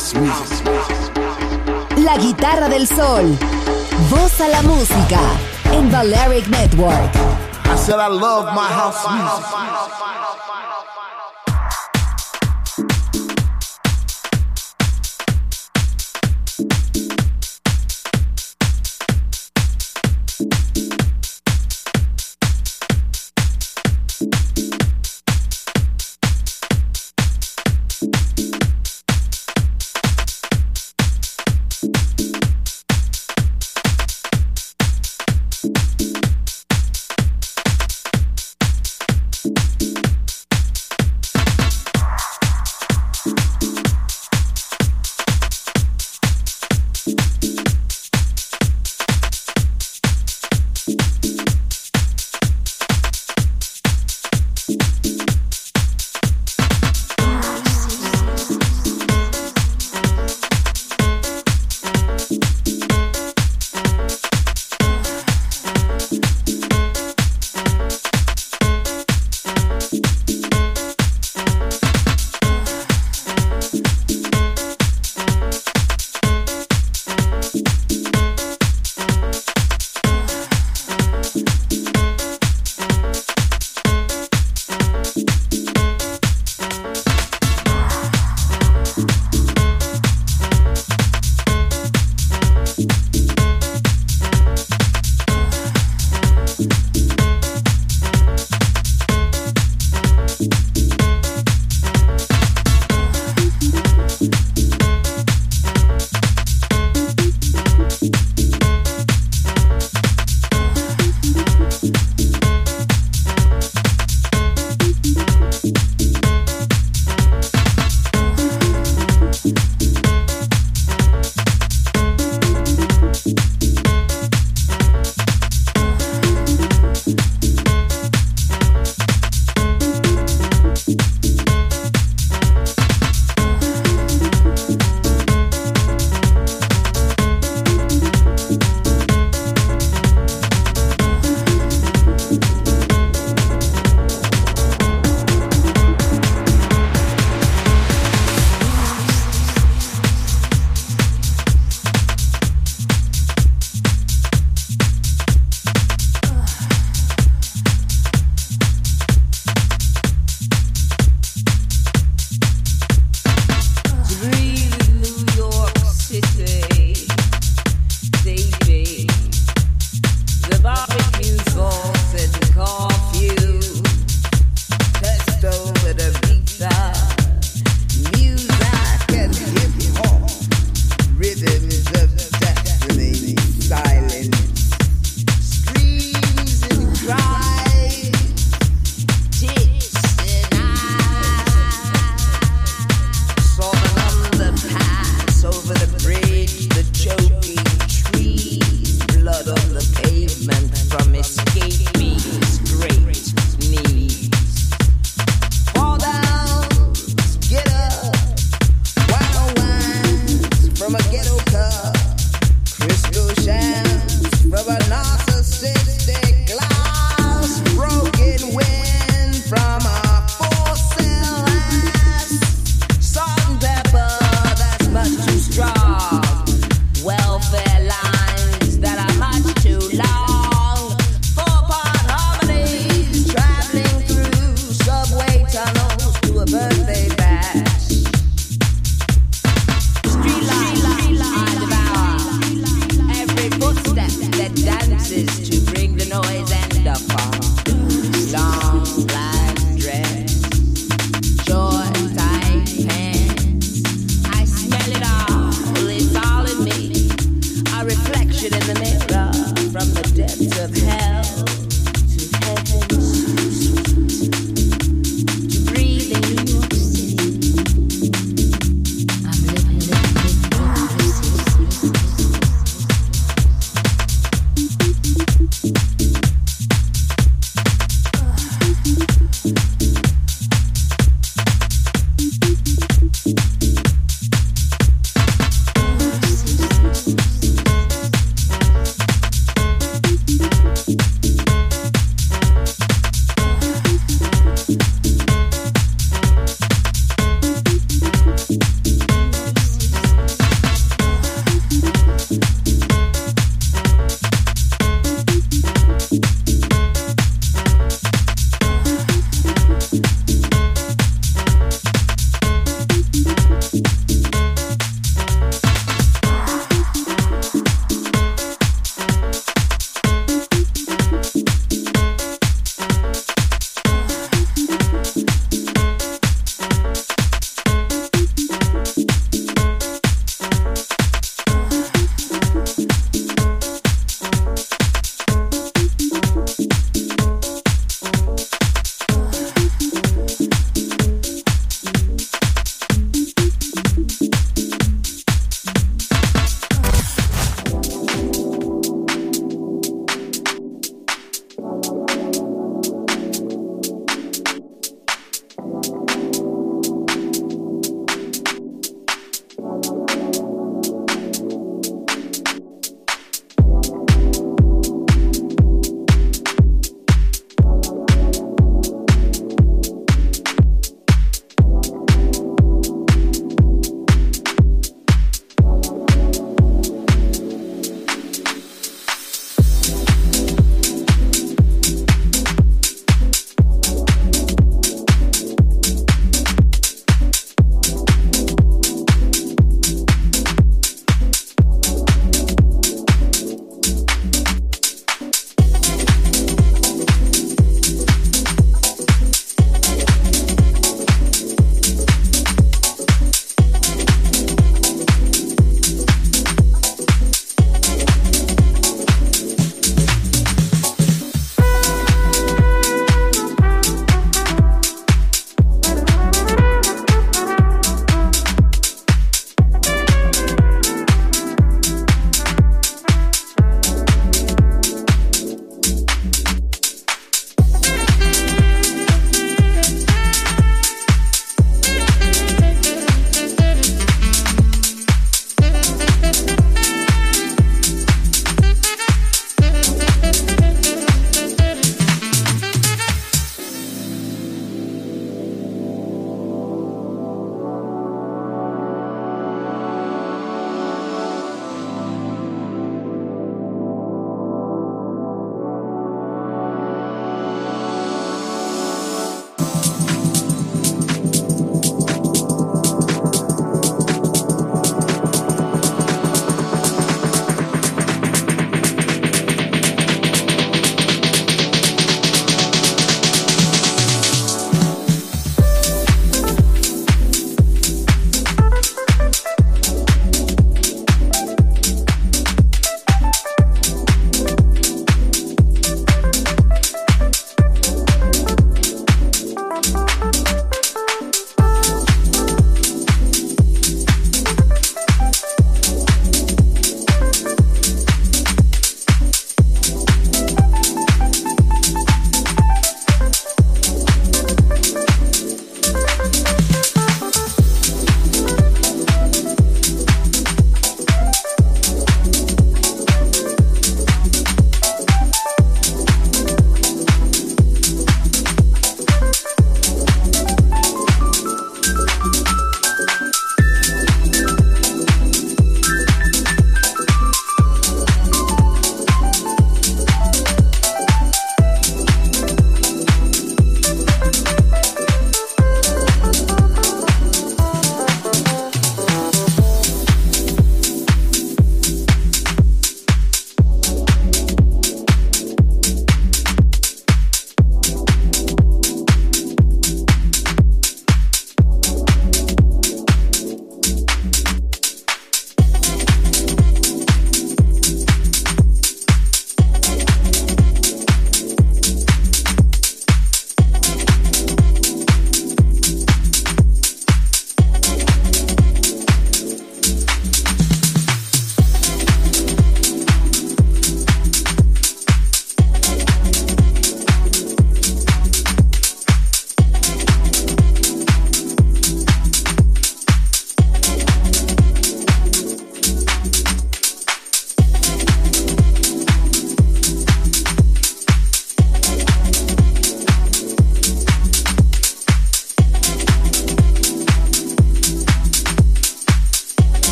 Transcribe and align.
House 0.00 0.14
music. 0.14 0.64
La 1.98 2.16
guitarra 2.16 2.68
del 2.68 2.86
sol. 2.86 3.36
Voz 4.08 4.40
a 4.40 4.48
la 4.48 4.62
música 4.62 5.20
en 5.72 5.90
Balearic 5.90 6.48
Network. 6.48 7.14
I 7.66 7.76
said 7.76 7.98
I 7.98 8.08
love 8.08 8.46
my 8.54 8.66
house 8.66 9.04
music. 9.10 9.99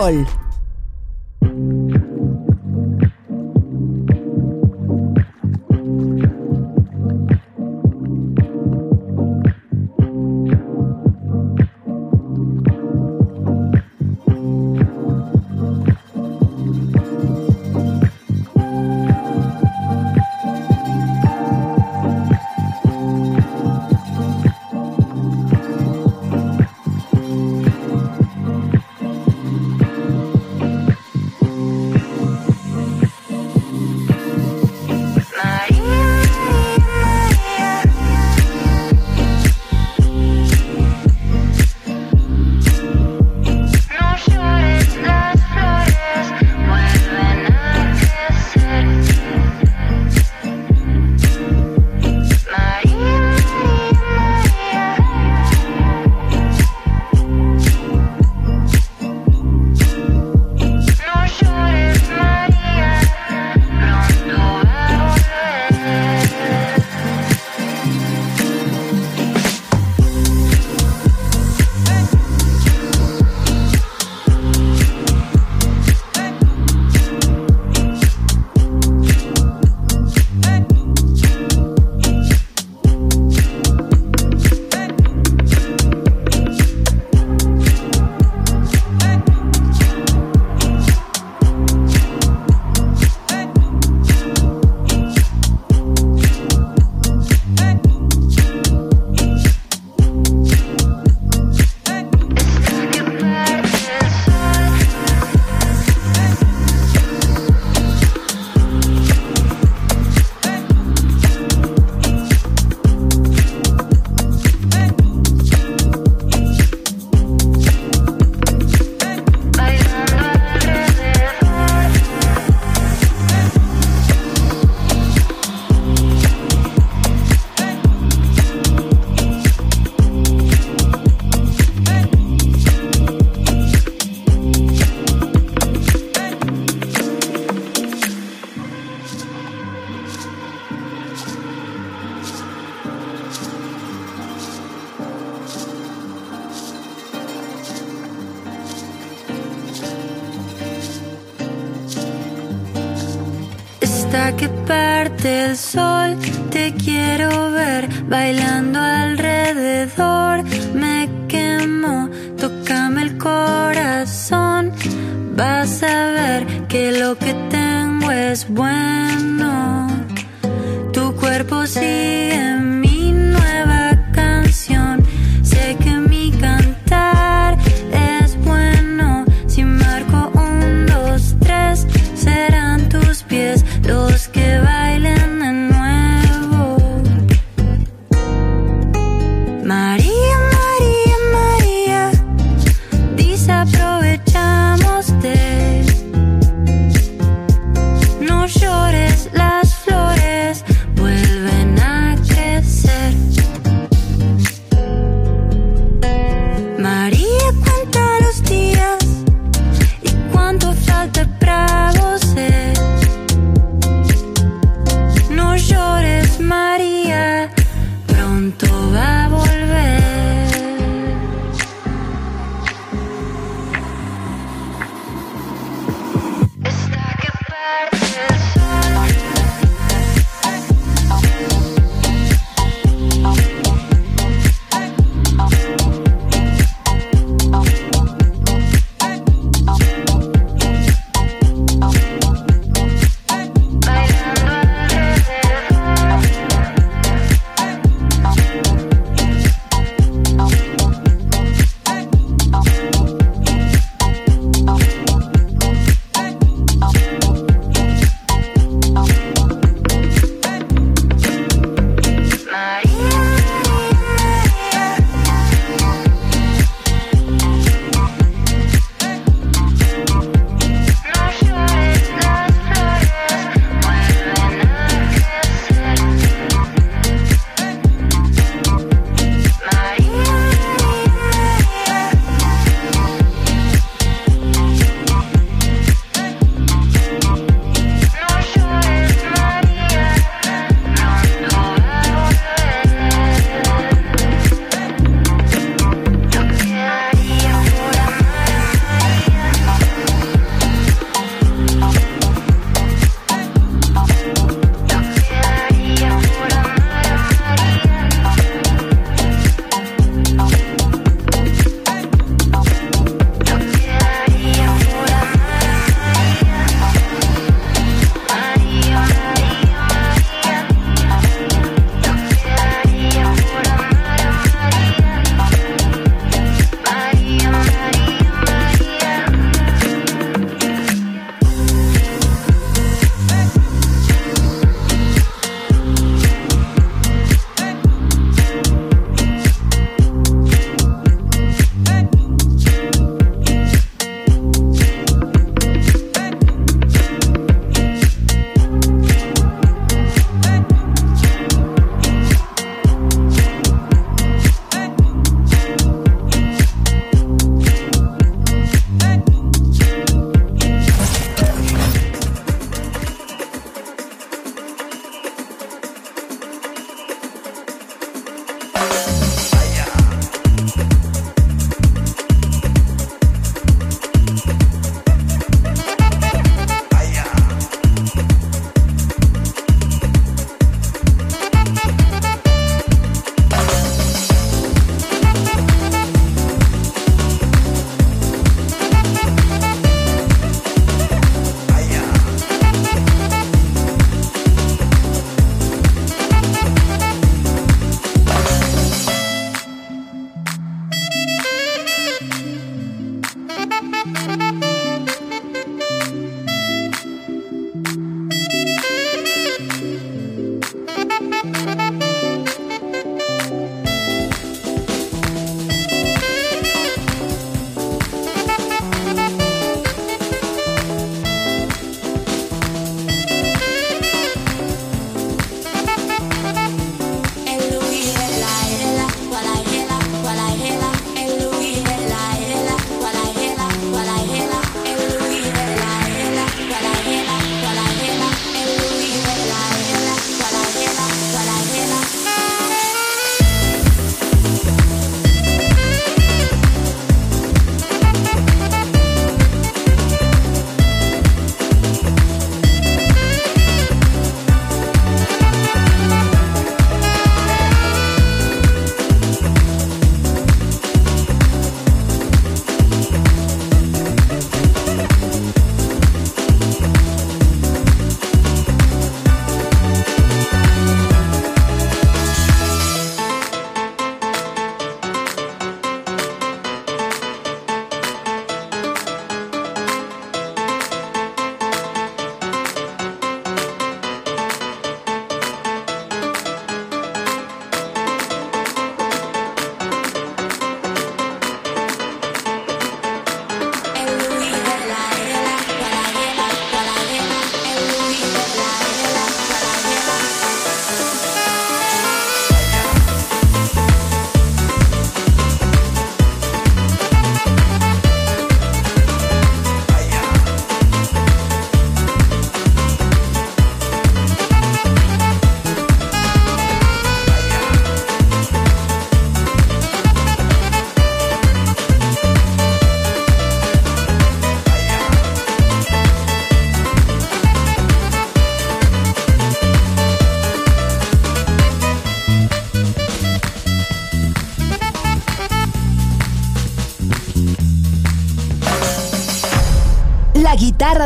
Sol. 0.00 0.39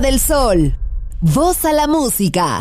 Del 0.05 0.21
sol. 0.21 0.77
Voz 1.23 1.65
a 1.65 1.73
la 1.73 1.87
música. 1.87 2.61